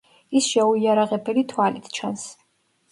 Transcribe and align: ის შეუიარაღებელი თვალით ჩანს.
ის 0.39 0.47
შეუიარაღებელი 0.53 1.47
თვალით 1.55 1.95
ჩანს. 2.01 2.27